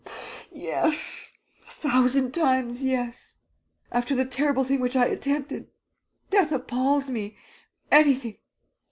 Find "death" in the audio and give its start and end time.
6.31-6.51